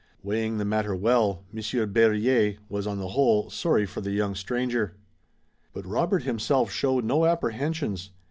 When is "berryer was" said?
1.85-2.87